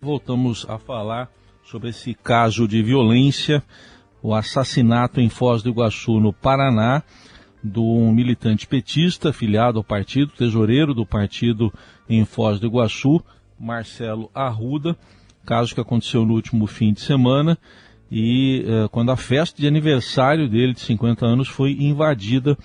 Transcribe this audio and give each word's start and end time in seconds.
Voltamos 0.00 0.64
a 0.68 0.78
falar 0.78 1.28
sobre 1.64 1.88
esse 1.88 2.14
caso 2.14 2.68
de 2.68 2.80
violência, 2.80 3.64
o 4.22 4.32
assassinato 4.32 5.20
em 5.20 5.28
Foz 5.28 5.60
do 5.60 5.70
Iguaçu, 5.70 6.20
no 6.20 6.32
Paraná, 6.32 7.02
de 7.64 7.80
um 7.80 8.12
militante 8.12 8.64
petista 8.68 9.30
afiliado 9.30 9.76
ao 9.76 9.82
partido, 9.82 10.30
tesoureiro 10.38 10.94
do 10.94 11.04
partido 11.04 11.72
em 12.08 12.24
Foz 12.24 12.60
do 12.60 12.68
Iguaçu, 12.68 13.20
Marcelo 13.58 14.30
Arruda, 14.32 14.96
caso 15.44 15.74
que 15.74 15.80
aconteceu 15.80 16.24
no 16.24 16.34
último 16.34 16.68
fim 16.68 16.92
de 16.92 17.00
semana 17.00 17.58
e 18.08 18.64
eh, 18.68 18.88
quando 18.92 19.10
a 19.10 19.16
festa 19.16 19.60
de 19.60 19.66
aniversário 19.66 20.48
dele 20.48 20.74
de 20.74 20.80
50 20.80 21.26
anos 21.26 21.48
foi 21.48 21.72
invadida 21.72 22.56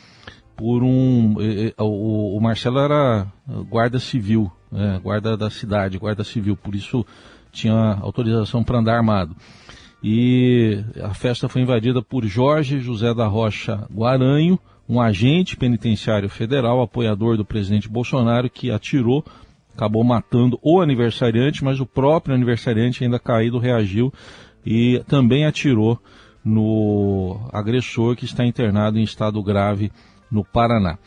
por 0.56 0.84
um. 0.84 1.42
Eh, 1.42 1.70
eh, 1.70 1.74
o, 1.82 2.38
o, 2.38 2.40
Marcelo 2.40 2.78
era 2.78 3.26
guarda 3.68 4.00
civil, 4.00 4.52
é, 4.76 5.00
guarda 5.00 5.38
da 5.38 5.50
cidade, 5.50 5.98
guarda 5.98 6.24
civil, 6.24 6.56
por 6.56 6.76
isso 6.76 7.06
tinha 7.52 7.98
autorização 8.02 8.64
para 8.64 8.80
andar 8.80 8.98
armado. 8.98 9.36
E 10.04 10.84
a 11.02 11.14
festa 11.14 11.48
foi 11.48 11.62
invadida 11.62 12.02
por 12.02 12.26
Jorge 12.26 12.80
José 12.80 13.14
da 13.14 13.26
Rocha 13.26 13.88
Guaranho, 13.94 14.60
um 14.88 15.00
agente 15.00 15.56
penitenciário 15.56 16.28
federal, 16.28 16.82
apoiador 16.82 17.38
do 17.38 17.46
presidente 17.46 17.88
Bolsonaro, 17.88 18.50
que 18.50 18.70
atirou, 18.70 19.24
acabou 19.74 20.04
matando 20.04 20.60
o 20.62 20.82
aniversariante, 20.82 21.64
mas 21.64 21.80
o 21.80 21.86
próprio 21.86 22.36
aniversariante 22.36 23.04
ainda 23.04 23.18
caído 23.18 23.60
reagiu 23.60 24.12
e 24.66 25.02
também 25.08 25.46
atirou 25.46 25.98
no 26.44 27.40
agressor 27.54 28.16
que 28.16 28.26
está 28.26 28.46
internado 28.46 29.00
em 29.00 29.04
estado 29.04 29.42
grave 29.42 29.90
no 30.30 30.44
Paraná. 30.44 30.98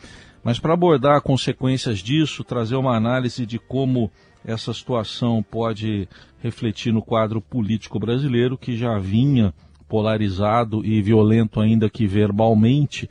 Mas 0.43 0.59
para 0.59 0.73
abordar 0.73 1.21
consequências 1.21 1.99
disso, 1.99 2.43
trazer 2.43 2.75
uma 2.75 2.95
análise 2.95 3.45
de 3.45 3.59
como 3.59 4.11
essa 4.45 4.73
situação 4.73 5.43
pode 5.43 6.07
refletir 6.41 6.93
no 6.93 7.01
quadro 7.01 7.41
político 7.41 7.99
brasileiro, 7.99 8.57
que 8.57 8.77
já 8.77 8.97
vinha 8.97 9.53
polarizado 9.87 10.85
e 10.85 11.01
violento, 11.01 11.59
ainda 11.59 11.89
que 11.89 12.05
verbalmente, 12.05 13.09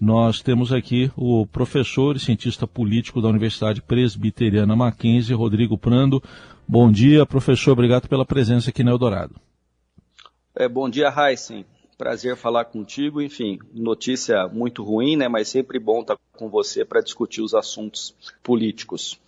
nós 0.00 0.42
temos 0.42 0.72
aqui 0.72 1.10
o 1.16 1.46
professor 1.46 2.16
e 2.16 2.20
cientista 2.20 2.66
político 2.66 3.22
da 3.22 3.28
Universidade 3.28 3.80
Presbiteriana 3.80 4.76
Mackenzie, 4.76 5.34
Rodrigo 5.34 5.78
Prando. 5.78 6.22
Bom 6.68 6.90
dia, 6.90 7.24
professor. 7.24 7.72
Obrigado 7.72 8.08
pela 8.08 8.26
presença 8.26 8.70
aqui 8.70 8.84
no 8.84 8.90
Eldorado. 8.90 9.36
É, 10.54 10.68
bom 10.68 10.88
dia, 10.90 11.12
Heisen. 11.16 11.64
Prazer 11.96 12.36
falar 12.36 12.66
contigo. 12.66 13.22
Enfim, 13.22 13.58
notícia 13.72 14.46
muito 14.48 14.84
ruim, 14.84 15.16
né? 15.16 15.28
Mas 15.28 15.48
sempre 15.48 15.78
bom 15.78 16.02
estar 16.02 16.16
com 16.36 16.48
você 16.48 16.84
para 16.84 17.00
discutir 17.00 17.40
os 17.40 17.54
assuntos 17.54 18.14
políticos. 18.42 19.18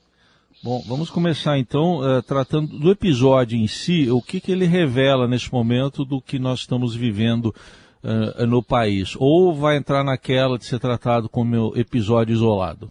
Bom, 0.62 0.83
vamos 0.87 1.09
começar 1.09 1.56
então 1.56 2.00
uh, 2.00 2.23
tratando 2.23 2.78
do 2.78 2.91
episódio 2.91 3.56
em 3.56 3.69
si, 3.69 4.11
o 4.11 4.20
que, 4.20 4.41
que 4.41 4.50
ele 4.50 4.67
revela 4.67 5.28
nesse 5.28 5.53
momento 5.53 6.05
do 6.05 6.20
que 6.20 6.39
nós 6.39 6.61
estamos 6.61 6.95
vivendo 6.97 7.55
uh, 8.03 8.47
no 8.47 8.62
país? 8.62 9.15
Ou 9.19 9.55
vai 9.55 9.77
entrar 9.77 10.03
naquela 10.03 10.59
de 10.59 10.65
ser 10.65 10.81
tratado 10.81 11.28
como 11.28 11.73
episódio 11.77 12.33
isolado? 12.33 12.91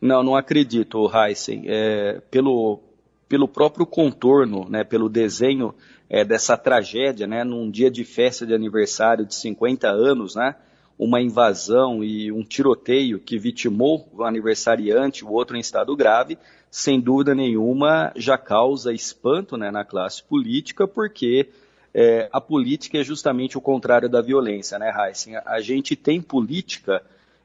Não, 0.00 0.22
não 0.22 0.36
acredito, 0.36 1.10
Heisen. 1.14 1.64
É, 1.66 2.20
pelo, 2.30 2.80
pelo 3.28 3.48
próprio 3.48 3.86
contorno, 3.86 4.66
né, 4.68 4.84
pelo 4.84 5.08
desenho 5.08 5.74
é, 6.08 6.24
dessa 6.24 6.56
tragédia, 6.56 7.26
né, 7.26 7.44
num 7.44 7.70
dia 7.70 7.90
de 7.90 8.04
festa 8.04 8.46
de 8.46 8.54
aniversário 8.54 9.26
de 9.26 9.34
50 9.34 9.88
anos, 9.88 10.36
né, 10.36 10.54
uma 10.98 11.20
invasão 11.20 12.02
e 12.02 12.32
um 12.32 12.42
tiroteio 12.42 13.18
que 13.18 13.38
vitimou 13.38 14.08
o 14.12 14.24
aniversariante, 14.24 15.24
o 15.24 15.30
outro 15.30 15.56
em 15.56 15.60
estado 15.60 15.94
grave, 15.94 16.38
sem 16.70 17.00
dúvida 17.00 17.34
nenhuma 17.34 18.12
já 18.16 18.38
causa 18.38 18.92
espanto 18.92 19.56
né, 19.56 19.70
na 19.70 19.84
classe 19.84 20.22
política, 20.22 20.86
porque 20.86 21.48
é, 21.92 22.28
a 22.32 22.40
política 22.40 22.98
é 22.98 23.04
justamente 23.04 23.56
o 23.56 23.60
contrário 23.60 24.08
da 24.08 24.20
violência, 24.20 24.78
né, 24.78 24.92
Heisen? 24.94 25.36
A 25.44 25.60
gente 25.60 25.96
tem 25.96 26.20
política 26.20 27.02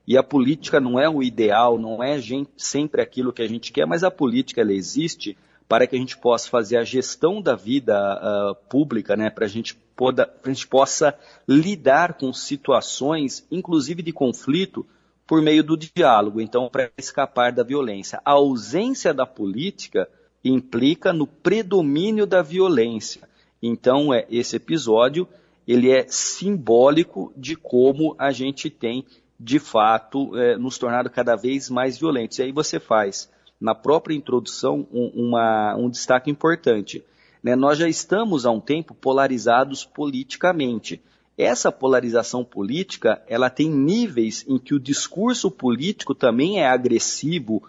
e 0.08 0.18
a 0.18 0.24
política 0.24 0.80
não 0.80 1.00
é 1.00 1.08
o 1.08 1.22
ideal, 1.22 1.78
não 1.78 2.04
é 2.04 2.18
sempre 2.58 3.02
aquilo 3.02 3.32
que 3.32 3.42
a 3.42 3.48
gente 3.48 3.72
quer, 3.72 3.86
mas 3.86 4.04
a 4.04 4.12
política 4.12 4.62
ela 4.62 4.74
existe 4.74 5.38
para 5.72 5.88
que 5.88 5.96
a 5.96 6.00
gente 6.00 6.18
possa 6.18 6.50
fazer 6.50 6.76
a 6.76 6.84
gestão 6.84 7.42
da 7.42 7.56
vida 7.56 7.96
uh, 7.96 8.56
pública, 8.68 9.16
né, 9.16 9.30
para 9.30 9.46
a 9.46 9.48
gente 9.48 9.80
a 10.44 10.50
gente 10.50 10.68
possa 10.68 11.18
lidar 11.48 12.16
com 12.16 12.34
situações, 12.34 13.48
inclusive 13.50 14.02
de 14.02 14.12
conflito, 14.12 14.86
por 15.26 15.42
meio 15.42 15.64
do 15.64 15.78
diálogo, 15.78 16.42
então 16.42 16.68
para 16.68 16.90
escapar 16.98 17.54
da 17.54 17.64
violência. 17.64 18.20
A 18.26 18.32
ausência 18.32 19.14
da 19.14 19.26
política 19.26 20.10
implica 20.44 21.14
no 21.14 21.26
predomínio 21.26 22.26
da 22.26 22.42
violência. 22.42 23.30
Então, 23.64 24.14
é, 24.14 24.26
esse 24.30 24.58
episódio 24.58 25.26
ele 25.66 25.90
é 25.90 26.06
simbólico 26.10 27.32
de 27.38 27.56
como 27.56 28.14
a 28.20 28.34
gente 28.34 28.70
tem, 28.70 29.06
de 29.40 29.58
fato, 29.58 30.36
é, 30.36 30.58
nos 30.58 30.78
tornado 30.78 31.10
cada 31.10 31.38
vez 31.38 31.70
mais 31.70 31.98
violentos. 31.98 32.40
E 32.40 32.44
aí 32.44 32.52
você 32.52 32.78
faz 32.78 33.30
na 33.62 33.76
própria 33.76 34.16
introdução 34.16 34.88
um, 34.92 35.12
uma, 35.14 35.76
um 35.76 35.88
destaque 35.88 36.32
importante. 36.32 37.04
Né? 37.44 37.56
Nós 37.56 37.78
já 37.78 37.88
estamos 37.88 38.46
há 38.46 38.52
um 38.52 38.60
tempo 38.60 38.96
polarizados 38.96 39.86
politicamente. 39.86 41.00
Essa 41.38 41.72
polarização 41.72 42.44
política, 42.44 43.22
ela 43.28 43.50
tem 43.50 43.70
níveis 43.70 44.44
em 44.48 44.58
que 44.58 44.74
o 44.74 44.80
discurso 44.80 45.50
político 45.50 46.16
também 46.16 46.60
é 46.60 46.68
agressivo, 46.68 47.64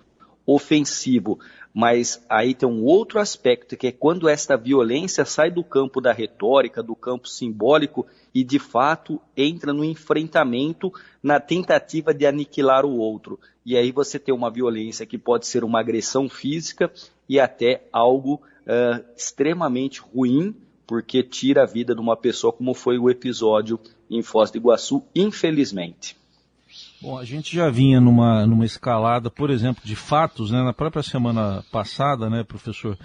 ofensivo, 0.47 1.39
mas 1.75 2.23
aí 2.29 2.55
tem 2.55 2.69
um 2.69 2.85
outro 2.85 3.19
aspecto 3.19 3.77
que 3.77 3.87
é 3.87 3.93
quando 3.93 4.29
esta 4.29 4.57
violência 4.57 5.25
sai 5.25 5.51
do 5.51 5.65
campo 5.65 6.01
da 6.01 6.13
retórica, 6.13 6.83
do 6.83 6.95
campo 6.95 7.29
simbólico 7.29 8.07
e 8.35 8.45
de 8.45 8.59
fato 8.59 9.21
entra 9.37 9.73
no 9.73 9.85
enfrentamento, 9.85 10.93
na 11.23 11.41
tentativa 11.41 12.13
de 12.13 12.27
aniquilar 12.27 12.85
o 12.85 12.99
outro. 12.99 13.39
E 13.65 13.77
aí 13.77 13.91
você 13.91 14.19
tem 14.19 14.35
uma 14.35 14.51
violência 14.51 15.07
que 15.07 15.17
pode 15.17 15.47
ser 15.47 15.65
uma 15.65 15.81
agressão 15.81 16.29
física 16.29 16.93
e 17.29 17.41
até 17.41 17.83
algo 17.93 18.35
uh, 18.35 19.05
extremamente 19.17 20.01
ruim, 20.01 20.55
porque 20.87 21.23
tira 21.23 21.63
a 21.63 21.67
vida 21.67 21.95
de 21.95 22.01
uma 22.01 22.17
pessoa, 22.17 22.53
como 22.53 22.75
foi 22.75 22.99
o 22.99 23.09
episódio 23.09 23.81
em 24.11 24.21
Foz 24.21 24.51
do 24.51 24.59
Iguaçu, 24.59 25.03
infelizmente. 25.15 26.22
Bom, 27.03 27.19
a 27.19 27.25
gente 27.25 27.53
já 27.57 27.69
vinha 27.69 28.01
numa, 28.01 28.47
numa 28.47 28.65
escalada, 28.65 29.29
por 29.29 29.51
exemplo, 29.51 29.83
de 29.85 29.97
fatos, 29.97 30.53
né? 30.53 30.63
Na 30.63 30.73
própria 30.73 31.03
semana 31.03 31.65
passada, 31.73 32.31
né, 32.31 32.45
professor, 32.45 32.97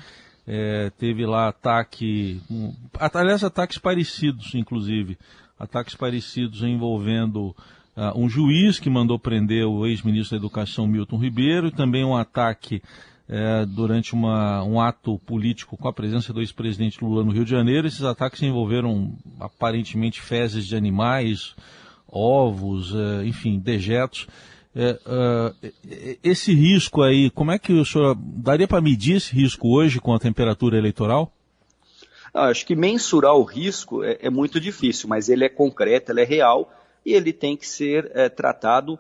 é, 0.45 0.91
teve 0.99 1.25
lá 1.25 1.47
ataque, 1.47 2.39
um, 2.47 2.71
aliás, 3.11 3.43
ataques 3.43 3.79
parecidos, 3.79 4.53
inclusive, 4.53 5.17
ataques 5.59 5.95
parecidos 5.95 6.61
envolvendo 6.61 7.55
uh, 7.97 8.15
um 8.15 8.29
juiz 8.29 8.79
que 8.79 8.87
mandou 8.87 9.17
prender 9.17 9.65
o 9.65 9.87
ex-ministro 9.87 10.37
da 10.37 10.45
Educação 10.45 10.85
Milton 10.85 11.17
Ribeiro, 11.17 11.69
e 11.69 11.71
também 11.71 12.05
um 12.05 12.15
ataque 12.15 12.83
é, 13.27 13.65
durante 13.65 14.13
uma, 14.13 14.63
um 14.63 14.79
ato 14.79 15.17
político 15.25 15.75
com 15.75 15.87
a 15.87 15.93
presença 15.93 16.31
do 16.31 16.39
ex-presidente 16.39 17.03
Lula 17.03 17.23
no 17.23 17.31
Rio 17.31 17.43
de 17.43 17.49
Janeiro. 17.49 17.87
Esses 17.87 18.03
ataques 18.03 18.43
envolveram 18.43 19.17
aparentemente 19.39 20.21
fezes 20.21 20.67
de 20.67 20.75
animais, 20.75 21.55
ovos, 22.09 22.93
é, 22.95 23.25
enfim, 23.25 23.59
dejetos. 23.59 24.27
É, 24.75 24.99
é, 25.07 26.17
esse 26.23 26.53
risco 26.53 27.01
aí, 27.01 27.29
como 27.31 27.51
é 27.51 27.57
que 27.57 27.73
o 27.73 27.85
senhor 27.85 28.15
daria 28.15 28.67
para 28.67 28.81
medir 28.81 29.17
esse 29.17 29.33
risco 29.33 29.69
hoje 29.69 29.99
com 29.99 30.13
a 30.13 30.19
temperatura 30.19 30.77
eleitoral? 30.77 31.31
Ah, 32.33 32.45
acho 32.45 32.65
que 32.65 32.75
mensurar 32.75 33.33
o 33.33 33.43
risco 33.43 34.03
é, 34.03 34.19
é, 34.21 34.29
muito 34.29 34.59
difícil, 34.59 35.09
mas 35.09 35.29
ele 35.29 35.43
é 35.43 35.49
concreto, 35.49 36.11
ele 36.11 36.21
é 36.21 36.25
real 36.25 36.71
e 37.03 37.13
ele 37.13 37.33
tem 37.33 37.57
que 37.57 37.67
ser 37.67 38.11
tratado 38.31 38.99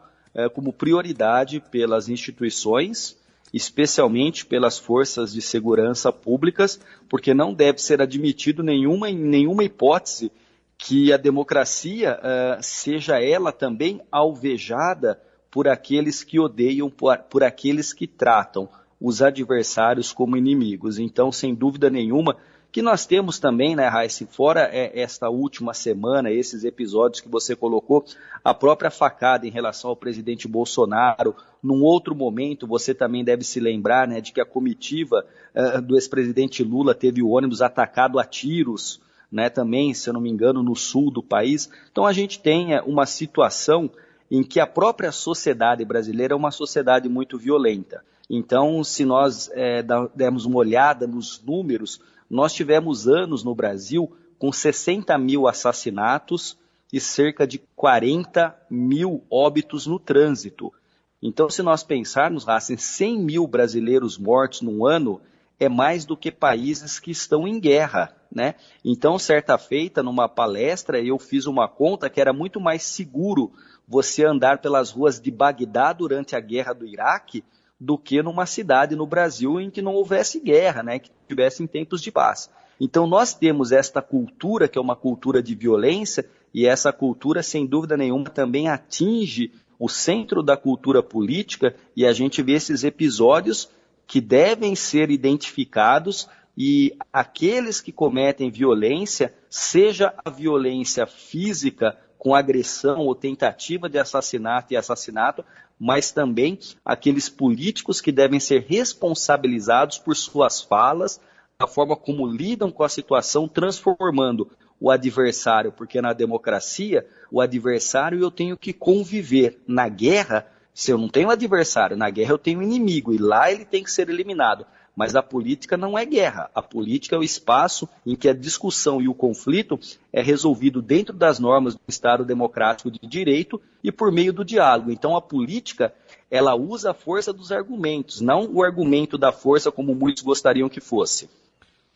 como 0.53 0.71
prioridade 0.71 1.59
pelas 1.59 2.07
instituições, 2.07 3.17
especialmente 3.51 4.45
pelas 4.45 4.77
forças 4.77 5.33
de 5.33 5.41
segurança 5.41 6.13
públicas, 6.13 6.79
porque 7.09 7.33
não 7.33 7.53
deve 7.53 7.81
ser 7.81 8.01
admitido 8.01 8.63
nenhuma, 8.63 9.11
nenhuma 9.11 9.63
hipótese 9.63 10.31
que 10.77 11.11
a 11.11 11.17
democracia 11.17 12.19
uh, 12.19 12.61
seja 12.61 13.19
ela 13.21 13.51
também 13.51 14.01
alvejada 14.11 15.19
por 15.49 15.67
aqueles 15.67 16.23
que 16.23 16.39
odeiam, 16.39 16.89
por, 16.89 17.17
por 17.17 17.43
aqueles 17.43 17.93
que 17.93 18.05
tratam 18.05 18.69
os 19.01 19.21
adversários 19.21 20.11
como 20.11 20.37
inimigos. 20.37 20.99
Então, 20.99 21.31
sem 21.31 21.53
dúvida 21.53 21.89
nenhuma, 21.89 22.37
que 22.71 22.81
nós 22.81 23.05
temos 23.05 23.39
também, 23.39 23.75
né, 23.75 23.87
Raíssa, 23.87 24.25
fora 24.27 24.69
é, 24.71 24.99
esta 24.99 25.29
última 25.29 25.73
semana, 25.73 26.29
esses 26.29 26.63
episódios 26.63 27.21
que 27.21 27.29
você 27.29 27.55
colocou, 27.55 28.05
a 28.43 28.53
própria 28.53 28.91
facada 28.91 29.47
em 29.47 29.51
relação 29.51 29.89
ao 29.89 29.95
presidente 29.95 30.47
Bolsonaro, 30.47 31.35
num 31.63 31.81
outro 31.81 32.13
momento, 32.13 32.67
você 32.67 32.93
também 32.93 33.23
deve 33.23 33.43
se 33.43 33.59
lembrar, 33.59 34.07
né, 34.07 34.21
de 34.21 34.31
que 34.31 34.41
a 34.41 34.45
comitiva 34.45 35.25
uh, 35.55 35.81
do 35.81 35.95
ex-presidente 35.95 36.63
Lula 36.63 36.93
teve 36.93 37.23
o 37.23 37.29
ônibus 37.29 37.61
atacado 37.61 38.19
a 38.19 38.25
tiros, 38.25 39.01
né, 39.31 39.49
também, 39.49 39.93
se 39.93 40.09
eu 40.09 40.13
não 40.13 40.21
me 40.21 40.29
engano, 40.29 40.63
no 40.63 40.75
sul 40.75 41.11
do 41.11 41.21
país. 41.21 41.69
Então 41.91 42.05
a 42.05 42.13
gente 42.13 42.39
tem 42.39 42.73
é, 42.73 42.81
uma 42.81 43.05
situação 43.05 43.89
em 44.29 44.43
que 44.43 44.59
a 44.59 44.67
própria 44.67 45.11
sociedade 45.11 45.83
brasileira 45.85 46.33
é 46.33 46.37
uma 46.37 46.51
sociedade 46.51 47.07
muito 47.07 47.37
violenta. 47.37 48.03
Então, 48.29 48.83
se 48.83 49.05
nós 49.05 49.49
é, 49.53 49.81
dermos 50.13 50.45
uma 50.45 50.57
olhada 50.57 51.07
nos 51.07 51.41
números, 51.41 52.01
nós 52.29 52.53
tivemos 52.53 53.07
anos 53.07 53.43
no 53.43 53.55
Brasil 53.55 54.11
com 54.37 54.51
60 54.51 55.17
mil 55.17 55.47
assassinatos 55.47 56.57
e 56.91 56.99
cerca 56.99 57.47
de 57.47 57.57
40 57.75 58.55
mil 58.69 59.23
óbitos 59.29 59.87
no 59.87 59.97
trânsito. 59.97 60.73
Então, 61.21 61.49
se 61.49 61.63
nós 61.63 61.83
pensarmos, 61.83 62.43
Racing, 62.43 62.77
100 62.77 63.19
mil 63.19 63.47
brasileiros 63.47 64.17
mortos 64.17 64.61
num 64.61 64.85
ano 64.85 65.21
é 65.59 65.67
mais 65.67 66.05
do 66.05 66.15
que 66.15 66.31
países 66.31 66.99
que 66.99 67.11
estão 67.11 67.47
em 67.47 67.59
guerra, 67.59 68.15
né? 68.31 68.55
Então, 68.85 69.17
certa 69.17 69.57
feita, 69.57 70.03
numa 70.03 70.29
palestra, 70.29 71.01
eu 71.01 71.17
fiz 71.17 71.47
uma 71.47 71.67
conta 71.67 72.09
que 72.09 72.21
era 72.21 72.31
muito 72.31 72.59
mais 72.59 72.83
seguro 72.83 73.51
você 73.87 74.25
andar 74.25 74.59
pelas 74.59 74.91
ruas 74.91 75.19
de 75.19 75.31
Bagdá 75.31 75.93
durante 75.93 76.35
a 76.35 76.39
guerra 76.39 76.73
do 76.73 76.85
Iraque 76.85 77.43
do 77.79 77.97
que 77.97 78.21
numa 78.21 78.45
cidade 78.45 78.95
no 78.95 79.05
Brasil 79.05 79.59
em 79.59 79.69
que 79.69 79.81
não 79.81 79.93
houvesse 79.93 80.39
guerra, 80.39 80.83
né? 80.83 80.99
Que 80.99 81.11
tivesse 81.27 81.63
em 81.63 81.67
tempos 81.67 82.01
de 82.01 82.11
paz. 82.11 82.49
Então, 82.79 83.07
nós 83.07 83.33
temos 83.33 83.71
esta 83.71 84.01
cultura, 84.01 84.67
que 84.67 84.77
é 84.77 84.81
uma 84.81 84.95
cultura 84.95 85.41
de 85.41 85.55
violência, 85.55 86.29
e 86.53 86.65
essa 86.67 86.93
cultura, 86.93 87.41
sem 87.41 87.65
dúvida 87.65 87.97
nenhuma, 87.97 88.29
também 88.29 88.67
atinge 88.67 89.51
o 89.79 89.89
centro 89.89 90.43
da 90.43 90.55
cultura 90.57 91.01
política, 91.01 91.75
e 91.95 92.05
a 92.05 92.11
gente 92.11 92.41
vê 92.41 92.53
esses 92.53 92.83
episódios 92.83 93.69
que 94.07 94.21
devem 94.21 94.73
ser 94.73 95.11
identificados 95.11 96.29
e 96.57 96.97
aqueles 97.13 97.81
que 97.81 97.91
cometem 97.91 98.49
violência, 98.49 99.33
seja 99.49 100.13
a 100.25 100.29
violência 100.29 101.05
física 101.05 101.95
com 102.17 102.33
agressão 102.33 103.01
ou 103.01 103.13
tentativa 103.13 103.87
de 103.87 103.99
assassinato 103.99 104.73
e 104.73 104.77
assassinato, 104.77 105.45
mas 105.79 106.11
também 106.11 106.57
aqueles 106.83 107.29
políticos 107.29 108.01
que 108.01 108.11
devem 108.11 108.39
ser 108.39 108.65
responsabilizados 108.67 109.99
por 109.99 110.15
suas 110.15 110.61
falas, 110.61 111.21
a 111.59 111.67
forma 111.67 111.95
como 111.95 112.25
lidam 112.25 112.71
com 112.71 112.83
a 112.83 112.89
situação, 112.89 113.47
transformando 113.47 114.49
o 114.79 114.89
adversário, 114.89 115.71
porque 115.71 116.01
na 116.01 116.13
democracia, 116.13 117.05
o 117.31 117.41
adversário 117.41 118.19
eu 118.19 118.31
tenho 118.31 118.57
que 118.57 118.73
conviver. 118.73 119.59
Na 119.67 119.89
guerra, 119.89 120.47
se 120.77 120.91
eu 120.91 120.97
não 120.99 121.09
tenho 121.09 121.31
adversário, 121.31 121.97
na 121.97 122.07
guerra 122.07 122.33
eu 122.33 122.37
tenho 122.37 122.61
inimigo 122.61 123.11
e 123.11 123.17
lá 123.17 123.51
ele 123.51 123.65
tem 123.65 123.83
que 123.83 123.89
ser 123.91 124.11
eliminado. 124.11 124.63
Mas 124.95 125.15
a 125.15 125.23
política 125.23 125.75
não 125.75 125.97
é 125.97 126.05
guerra. 126.05 126.51
A 126.53 126.61
política 126.61 127.15
é 127.15 127.19
o 127.19 127.23
espaço 127.23 127.89
em 128.05 128.15
que 128.15 128.29
a 128.29 128.33
discussão 128.33 129.01
e 129.01 129.07
o 129.07 129.13
conflito 129.15 129.79
é 130.13 130.21
resolvido 130.21 130.79
dentro 130.79 131.15
das 131.15 131.39
normas 131.39 131.73
do 131.73 131.81
Estado 131.87 132.23
democrático 132.23 132.91
de 132.91 132.99
direito 133.07 133.59
e 133.83 133.91
por 133.91 134.11
meio 134.11 134.31
do 134.31 134.45
diálogo. 134.45 134.91
Então 134.91 135.17
a 135.17 135.21
política, 135.21 135.91
ela 136.29 136.53
usa 136.53 136.91
a 136.91 136.93
força 136.93 137.33
dos 137.33 137.51
argumentos, 137.51 138.21
não 138.21 138.47
o 138.47 138.63
argumento 138.63 139.17
da 139.17 139.31
força 139.31 139.71
como 139.71 139.95
muitos 139.95 140.21
gostariam 140.21 140.69
que 140.69 140.79
fosse. 140.79 141.27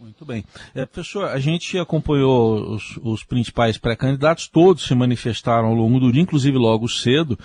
Muito 0.02 0.26
bem. 0.26 0.44
É, 0.74 0.84
professor, 0.84 1.26
a 1.26 1.40
gente 1.40 1.78
acompanhou 1.78 2.74
os, 2.74 2.98
os 3.04 3.24
principais 3.24 3.78
pré-candidatos, 3.78 4.48
todos 4.48 4.84
se 4.84 4.96
manifestaram 4.96 5.68
ao 5.68 5.76
longo 5.76 6.00
do 6.00 6.12
dia, 6.12 6.24
inclusive 6.24 6.58
logo 6.58 6.90
cedo, 6.90 7.38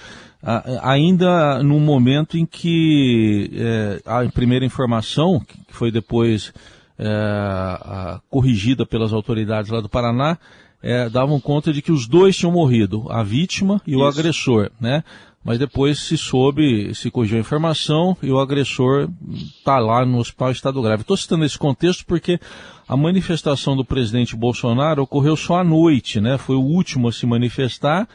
a, 0.43 0.91
ainda 0.91 1.62
no 1.62 1.79
momento 1.79 2.38
em 2.38 2.47
que 2.47 3.50
é, 3.53 4.00
a 4.06 4.26
primeira 4.31 4.64
informação, 4.64 5.38
que 5.38 5.58
foi 5.69 5.93
depois 5.93 6.50
é, 6.99 7.06
a, 7.06 8.20
corrigida 8.31 8.87
pelas 8.87 9.12
autoridades 9.12 9.70
lá 9.70 9.82
do 9.82 9.88
Paraná, 9.88 10.38
é, 10.82 11.11
davam 11.11 11.38
conta 11.38 11.75
de 11.75 11.82
que 11.82 11.93
os 11.93 12.09
dois 12.09 12.38
tinham 12.38 12.52
morrido, 12.52 13.05
a 13.11 13.23
vítima 13.23 13.82
e 13.87 13.91
Isso. 13.91 14.00
o 14.00 14.06
agressor, 14.06 14.70
né? 14.81 15.05
Mas 15.46 15.60
depois 15.60 16.00
se 16.00 16.19
soube, 16.19 16.93
se 16.93 17.08
corrigiu 17.08 17.37
a 17.37 17.40
informação 17.40 18.16
e 18.20 18.32
o 18.32 18.40
agressor 18.40 19.08
está 19.32 19.78
lá 19.78 20.04
no 20.04 20.19
hospital 20.19 20.50
estado 20.50 20.82
grave. 20.82 21.02
Estou 21.02 21.16
citando 21.16 21.44
esse 21.44 21.56
contexto 21.56 22.04
porque 22.04 22.40
a 22.88 22.96
manifestação 22.96 23.76
do 23.76 23.84
presidente 23.84 24.34
Bolsonaro 24.34 25.04
ocorreu 25.04 25.37
só 25.37 25.60
à 25.60 25.64
noite, 25.64 26.20
né? 26.20 26.37
Foi 26.37 26.56
o 26.56 26.60
último 26.60 27.06
a 27.06 27.12
se 27.12 27.25
manifestar 27.26 28.08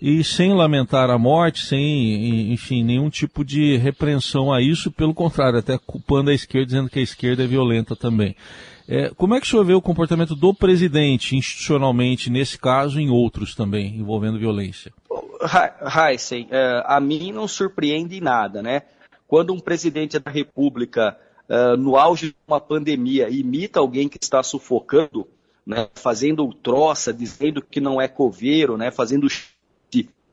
e 0.00 0.22
sem 0.22 0.54
lamentar 0.54 1.10
a 1.10 1.18
morte, 1.18 1.66
sem, 1.66 2.52
enfim, 2.52 2.84
nenhum 2.84 3.10
tipo 3.10 3.44
de 3.44 3.76
repreensão 3.76 4.52
a 4.52 4.62
isso, 4.62 4.92
pelo 4.92 5.12
contrário, 5.12 5.58
até 5.58 5.76
culpando 5.76 6.30
a 6.30 6.34
esquerda, 6.34 6.66
dizendo 6.66 6.88
que 6.88 7.00
a 7.00 7.02
esquerda 7.02 7.42
é 7.42 7.46
violenta 7.48 7.96
também. 7.96 8.36
É, 8.86 9.10
como 9.16 9.34
é 9.34 9.40
que 9.40 9.46
o 9.46 9.50
senhor 9.50 9.64
vê 9.64 9.74
o 9.74 9.82
comportamento 9.82 10.36
do 10.36 10.54
presidente 10.54 11.36
institucionalmente 11.36 12.30
nesse 12.30 12.56
caso 12.56 13.00
e 13.00 13.02
em 13.02 13.10
outros 13.10 13.54
também, 13.54 13.96
envolvendo 13.96 14.38
violência? 14.38 14.92
Heisen, 15.40 16.48
é, 16.50 16.82
a 16.84 17.00
mim 17.00 17.32
não 17.32 17.46
surpreende 17.46 18.20
nada, 18.20 18.62
né? 18.62 18.82
Quando 19.26 19.52
um 19.52 19.60
presidente 19.60 20.18
da 20.18 20.30
República, 20.30 21.18
é, 21.48 21.76
no 21.76 21.96
auge 21.96 22.28
de 22.28 22.36
uma 22.46 22.60
pandemia, 22.60 23.28
imita 23.28 23.80
alguém 23.80 24.08
que 24.08 24.18
está 24.20 24.42
sufocando, 24.42 25.26
né, 25.66 25.88
fazendo 25.94 26.50
troça, 26.54 27.12
dizendo 27.12 27.60
que 27.60 27.80
não 27.80 28.00
é 28.00 28.08
coveiro, 28.08 28.76
né, 28.76 28.90
fazendo 28.90 29.28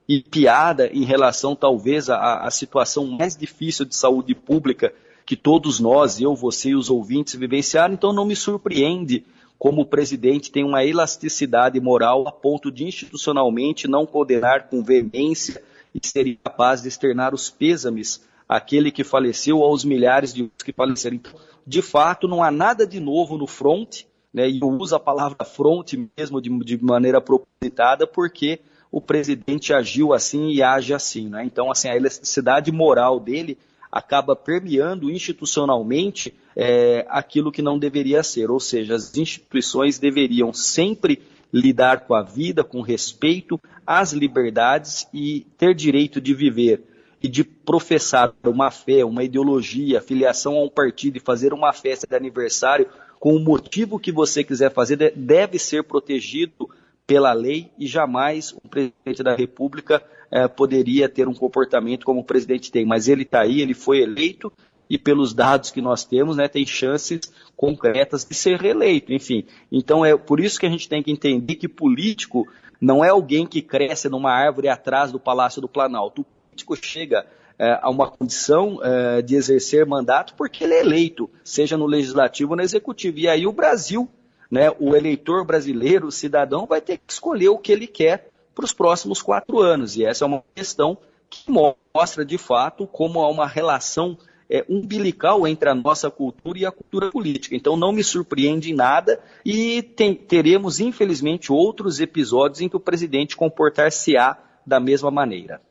e 0.08 0.22
piada 0.22 0.88
em 0.88 1.04
relação 1.04 1.56
talvez 1.56 2.10
à, 2.10 2.42
à 2.42 2.52
situação 2.52 3.06
mais 3.08 3.36
difícil 3.36 3.86
de 3.86 3.96
saúde 3.96 4.36
pública 4.36 4.94
que 5.26 5.36
todos 5.36 5.80
nós, 5.80 6.22
eu, 6.22 6.36
você 6.36 6.70
e 6.70 6.76
os 6.76 6.90
ouvintes 6.90 7.34
vivenciaram, 7.36 7.96
então 7.96 8.14
não 8.14 8.26
me 8.26 8.36
surpreende 8.36 9.26
como 9.58 9.82
o 9.82 9.86
presidente 9.86 10.52
tem 10.52 10.64
uma 10.64 10.84
elasticidade 10.84 11.80
moral 11.80 12.28
a 12.28 12.32
ponto 12.32 12.72
de 12.72 12.86
institucionalmente 12.86 13.88
não 13.88 14.06
condenar 14.06 14.68
com 14.70 14.84
veemência 14.84 15.62
e 15.94 16.06
ser 16.06 16.38
capaz 16.44 16.82
de 16.82 16.88
externar 16.88 17.34
os 17.34 17.50
pêsames 17.50 18.24
àquele 18.48 18.92
que 18.92 19.04
faleceu 19.04 19.64
aos 19.64 19.84
milhares 19.84 20.34
de 20.34 20.52
que 20.64 20.74
faleceram. 20.74 21.16
Então, 21.16 21.34
de 21.66 21.82
fato, 21.82 22.28
não 22.28 22.44
há 22.44 22.52
nada 22.52 22.86
de 22.86 23.00
novo 23.00 23.38
no 23.38 23.48
front, 23.48 24.04
né, 24.34 24.50
e 24.50 24.60
uso 24.62 24.96
a 24.96 25.00
palavra 25.00 25.46
front 25.46 25.94
mesmo 26.18 26.42
de, 26.42 26.50
de 26.60 26.84
maneira 26.84 27.22
propositada, 27.22 28.06
porque 28.06 28.60
o 28.92 29.02
presidente 29.02 29.74
agiu 29.74 30.14
assim 30.14 30.50
e 30.50 30.62
age 30.62 30.94
assim. 30.94 31.30
Né? 31.30 31.44
Então, 31.46 31.72
assim, 31.72 31.90
a 31.90 31.96
elasticidade 31.96 32.72
moral 32.72 33.20
dele 33.20 33.58
acaba 33.92 34.36
permeando 34.36 35.10
institucionalmente 35.10 36.34
é, 36.56 37.06
aquilo 37.10 37.52
que 37.52 37.62
não 37.62 37.78
deveria 37.78 38.24
ser, 38.24 38.50
ou 38.50 38.60
seja, 38.60 38.96
as 38.96 39.16
instituições 39.18 40.00
deveriam 40.00 40.54
sempre 40.54 41.22
lidar 41.52 42.02
com 42.02 42.14
a 42.14 42.22
vida, 42.22 42.64
com 42.64 42.82
respeito 42.82 43.60
às 43.86 44.12
liberdades 44.12 45.08
e 45.14 45.46
ter 45.58 45.74
direito 45.74 46.20
de 46.20 46.34
viver 46.34 46.84
e 47.22 47.28
de 47.28 47.44
professar 47.44 48.34
uma 48.44 48.70
fé, 48.70 49.06
uma 49.06 49.24
ideologia, 49.24 50.02
filiação 50.02 50.58
a 50.58 50.64
um 50.64 50.70
partido 50.70 51.18
e 51.18 51.22
fazer 51.22 51.54
uma 51.54 51.72
festa 51.74 52.06
de 52.06 52.16
aniversário 52.16 52.88
com 53.20 53.36
o 53.36 53.40
motivo 53.40 54.00
que 54.00 54.12
você 54.12 54.44
quiser 54.44 54.72
fazer 54.72 55.14
deve 55.16 55.58
ser 55.58 55.84
protegido 55.84 56.70
pela 57.08 57.34
lei 57.34 57.72
e 57.78 57.88
jamais 57.88 58.52
o 58.52 58.68
presidente 58.68 59.24
da 59.24 59.36
República 59.36 60.04
é, 60.32 60.48
poderia 60.48 61.08
ter 61.08 61.28
um 61.28 61.34
comportamento 61.34 62.06
como 62.06 62.22
o 62.22 62.24
presidente 62.24 62.72
tem. 62.72 62.86
Mas 62.86 63.08
ele 63.08 63.24
está 63.24 63.42
aí, 63.42 63.62
ele 63.62 63.74
foi 63.74 64.02
eleito 64.02 64.52
e 64.90 64.98
pelos 64.98 65.34
dados 65.34 65.72
que 65.72 65.82
nós 65.82 66.04
temos, 66.04 66.38
né, 66.38 66.48
tem 66.48 66.66
chances 66.66 67.22
concretas 67.56 68.26
de 68.26 68.34
ser 68.34 68.60
reeleito. 68.60 69.14
Enfim, 69.14 69.46
então 69.72 70.06
é 70.06 70.16
por 70.18 70.40
isso 70.40 70.60
que 70.60 70.66
a 70.66 70.70
gente 70.70 70.90
tem 70.90 71.02
que 71.02 71.12
entender 71.12 71.56
que 71.56 71.68
político 71.68 72.48
não 72.80 73.04
é 73.04 73.10
alguém 73.10 73.48
que 73.48 73.62
cresce 73.62 74.10
numa 74.10 74.32
árvore 74.32 74.68
atrás 74.68 75.12
do 75.12 75.20
Palácio 75.20 75.62
do 75.62 75.70
Planalto. 75.70 76.22
O 76.22 76.26
político 76.26 76.76
chega 76.76 77.26
é, 77.58 77.80
a 77.82 77.90
uma 77.90 78.10
condição 78.10 78.80
é, 78.84 79.22
de 79.22 79.36
exercer 79.36 79.86
mandato 79.86 80.36
porque 80.36 80.64
ele 80.64 80.74
é 80.74 80.82
eleito, 80.82 81.30
seja 81.44 81.78
no 81.78 81.86
legislativo 81.86 82.52
ou 82.52 82.58
no 82.58 82.64
executivo. 82.64 83.20
E 83.20 83.28
aí 83.28 83.48
o 83.48 83.54
Brasil 83.54 84.10
né, 84.50 84.72
o 84.80 84.96
eleitor 84.96 85.46
brasileiro, 85.46 86.08
o 86.08 86.12
cidadão, 86.12 86.66
vai 86.66 86.82
ter 86.82 86.98
que 86.98 87.12
escolher 87.12 87.50
o 87.50 87.58
que 87.58 87.72
ele 87.72 87.88
quer 87.88 88.30
para 88.54 88.66
os 88.66 88.74
próximos 88.74 89.22
quatro 89.22 89.60
anos. 89.60 89.96
E 89.96 90.06
essa 90.06 90.26
é 90.26 90.28
uma 90.28 90.44
questão 90.54 90.98
que 91.30 91.52
mostra, 91.52 92.24
de 92.24 92.38
fato, 92.38 92.88
como 92.88 93.20
há 93.22 93.30
uma 93.30 93.48
relação 93.48 94.18
é, 94.50 94.64
umbilical 94.70 95.48
entre 95.48 95.70
a 95.70 95.76
nossa 95.76 96.10
cultura 96.10 96.60
e 96.60 96.66
a 96.66 96.72
cultura 96.72 97.12
política. 97.12 97.56
Então, 97.56 97.76
não 97.76 97.92
me 97.92 98.04
surpreende 98.04 98.72
em 98.72 98.76
nada 98.76 99.20
e 99.44 99.82
tem, 99.82 100.14
teremos, 100.14 100.80
infelizmente, 100.80 101.52
outros 101.52 102.00
episódios 102.00 102.62
em 102.62 102.70
que 102.70 102.78
o 102.78 102.80
presidente 102.80 103.36
comportar-se-á 103.36 104.38
da 104.66 104.80
mesma 104.80 105.12
maneira. 105.12 105.62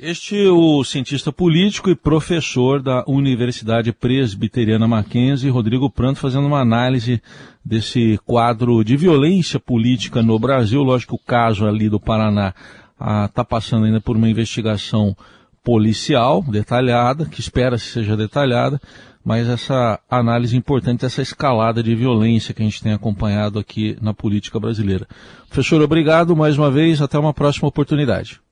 Este 0.00 0.44
é 0.44 0.50
o 0.50 0.82
cientista 0.82 1.30
político 1.30 1.88
e 1.88 1.94
professor 1.94 2.82
da 2.82 3.04
Universidade 3.06 3.92
Presbiteriana 3.92 4.88
Mackenzie, 4.88 5.48
Rodrigo 5.48 5.88
Pranto, 5.88 6.18
fazendo 6.18 6.48
uma 6.48 6.58
análise 6.58 7.22
desse 7.64 8.18
quadro 8.26 8.82
de 8.82 8.96
violência 8.96 9.60
política 9.60 10.20
no 10.20 10.36
Brasil. 10.36 10.82
Lógico 10.82 11.16
que 11.16 11.22
o 11.22 11.24
caso 11.24 11.64
ali 11.64 11.88
do 11.88 12.00
Paraná 12.00 12.52
está 13.24 13.42
ah, 13.42 13.44
passando 13.44 13.86
ainda 13.86 14.00
por 14.00 14.16
uma 14.16 14.28
investigação 14.28 15.16
policial 15.62 16.42
detalhada, 16.42 17.26
que 17.26 17.38
espera-se 17.38 17.86
seja 17.86 18.16
detalhada, 18.16 18.80
mas 19.24 19.48
essa 19.48 20.00
análise 20.10 20.56
importante, 20.56 21.06
essa 21.06 21.22
escalada 21.22 21.84
de 21.84 21.94
violência 21.94 22.52
que 22.52 22.62
a 22.62 22.64
gente 22.64 22.82
tem 22.82 22.92
acompanhado 22.92 23.60
aqui 23.60 23.96
na 24.02 24.12
política 24.12 24.58
brasileira. 24.58 25.06
Professor, 25.48 25.80
obrigado 25.80 26.34
mais 26.34 26.58
uma 26.58 26.68
vez, 26.68 27.00
até 27.00 27.16
uma 27.16 27.32
próxima 27.32 27.68
oportunidade. 27.68 28.42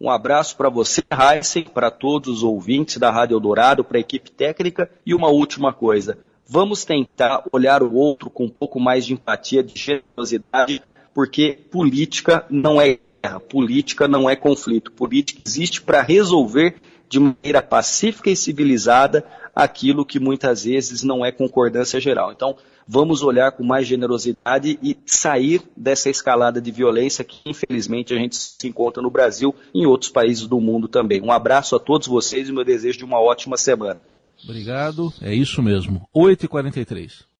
Um 0.00 0.10
abraço 0.10 0.56
para 0.56 0.68
você, 0.68 1.02
Heisen, 1.10 1.64
para 1.64 1.90
todos 1.90 2.28
os 2.28 2.42
ouvintes 2.42 2.98
da 2.98 3.10
Rádio 3.10 3.34
Eldorado, 3.34 3.82
para 3.82 3.96
a 3.96 4.00
equipe 4.00 4.30
técnica 4.30 4.90
e 5.06 5.14
uma 5.14 5.28
última 5.28 5.72
coisa. 5.72 6.18
Vamos 6.46 6.84
tentar 6.84 7.44
olhar 7.50 7.82
o 7.82 7.94
outro 7.94 8.28
com 8.28 8.44
um 8.44 8.50
pouco 8.50 8.78
mais 8.78 9.06
de 9.06 9.14
empatia, 9.14 9.62
de 9.62 9.78
generosidade, 9.78 10.82
porque 11.14 11.58
política 11.70 12.44
não 12.50 12.80
é 12.80 12.98
guerra, 13.22 13.40
política 13.40 14.06
não 14.06 14.28
é 14.28 14.36
conflito. 14.36 14.92
Política 14.92 15.40
existe 15.46 15.80
para 15.80 16.02
resolver 16.02 16.76
de 17.08 17.18
maneira 17.18 17.62
pacífica 17.62 18.30
e 18.30 18.36
civilizada 18.36 19.24
aquilo 19.54 20.04
que 20.04 20.20
muitas 20.20 20.64
vezes 20.64 21.02
não 21.02 21.24
é 21.24 21.32
concordância 21.32 21.98
geral. 21.98 22.32
Então, 22.32 22.56
vamos 22.86 23.22
olhar 23.22 23.52
com 23.52 23.64
mais 23.64 23.86
generosidade 23.86 24.78
e 24.82 24.96
sair 25.04 25.62
dessa 25.76 26.08
escalada 26.08 26.60
de 26.60 26.70
violência 26.70 27.24
que, 27.24 27.38
infelizmente, 27.44 28.14
a 28.14 28.16
gente 28.16 28.36
se 28.36 28.68
encontra 28.68 29.02
no 29.02 29.10
Brasil 29.10 29.54
e 29.74 29.82
em 29.82 29.86
outros 29.86 30.10
países 30.10 30.46
do 30.46 30.60
mundo 30.60 30.88
também. 30.88 31.20
Um 31.20 31.32
abraço 31.32 31.74
a 31.74 31.80
todos 31.80 32.06
vocês 32.06 32.48
e 32.48 32.52
meu 32.52 32.64
desejo 32.64 32.98
de 32.98 33.04
uma 33.04 33.20
ótima 33.20 33.56
semana. 33.56 34.00
Obrigado, 34.44 35.12
é 35.20 35.34
isso 35.34 35.62
mesmo. 35.62 36.08
8h43. 36.14 37.26